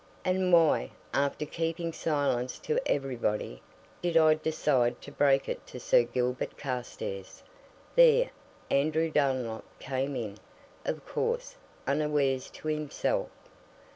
[0.25, 3.61] And why, after keeping silence to everybody,
[4.01, 7.43] did I decide to break it to Sir Gilbert Carstairs?
[7.95, 8.31] There,
[8.71, 10.37] Andrew Dunlop came in
[10.85, 13.29] of course, unawares to himself.